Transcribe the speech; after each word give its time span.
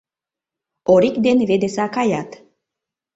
Орик 0.93 1.15
ден 1.25 1.37
Ведеса 1.49 1.85
каят. 1.95 2.29